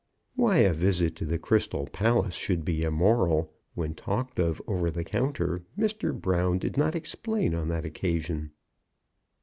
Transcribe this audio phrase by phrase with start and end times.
[0.35, 5.03] Why a visit to the Crystal Palace should be immoral, when talked of over the
[5.03, 6.11] counter, Mr.
[6.19, 8.49] Brown did not explain on that occasion.